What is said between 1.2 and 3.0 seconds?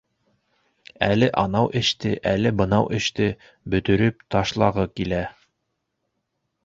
анау эште, әле бынау